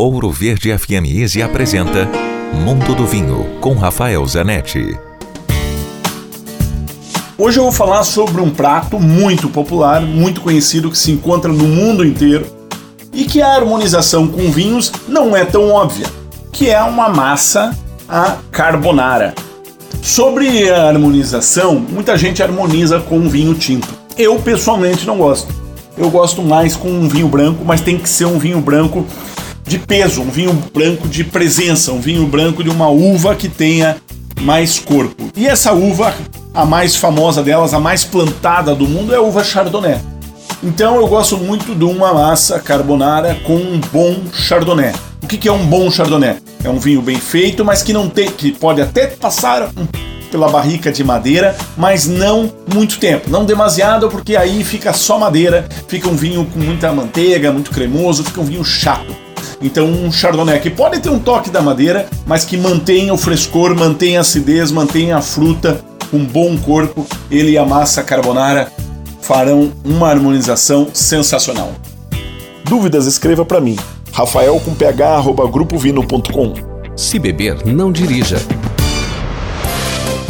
[0.00, 2.08] Ouro Verde FM Easy apresenta
[2.54, 4.96] Mundo do Vinho com Rafael Zanetti.
[7.36, 11.64] Hoje eu vou falar sobre um prato muito popular, muito conhecido que se encontra no
[11.64, 12.46] mundo inteiro
[13.12, 16.06] e que a harmonização com vinhos não é tão óbvia,
[16.52, 17.76] que é uma massa
[18.08, 19.34] a carbonara.
[20.00, 23.88] Sobre a harmonização, muita gente harmoniza com vinho tinto.
[24.16, 25.52] Eu pessoalmente não gosto.
[25.96, 29.04] Eu gosto mais com um vinho branco, mas tem que ser um vinho branco
[29.68, 33.98] de peso, um vinho branco de presença, um vinho branco de uma uva que tenha
[34.40, 35.30] mais corpo.
[35.36, 36.14] E essa uva
[36.54, 40.00] a mais famosa delas, a mais plantada do mundo, é a uva Chardonnay.
[40.62, 44.92] Então eu gosto muito de uma massa carbonara com um bom Chardonnay.
[45.22, 46.36] O que, é um bom Chardonnay?
[46.64, 49.70] É um vinho bem feito, mas que não tem, que pode até passar
[50.30, 55.68] pela barrica de madeira, mas não muito tempo, não demasiado, porque aí fica só madeira,
[55.86, 59.27] fica um vinho com muita manteiga, muito cremoso, fica um vinho chato.
[59.60, 63.74] Então um Chardonnay que pode ter um toque da madeira, mas que mantenha o frescor,
[63.74, 68.72] mantenha a acidez, mantenha a fruta com bom corpo, ele e a massa carbonara
[69.20, 71.72] farão uma harmonização sensacional.
[72.64, 73.76] Dúvidas, escreva para mim.
[74.12, 76.54] Rafael com ph, grupovino.com.
[76.96, 78.38] Se beber, não dirija.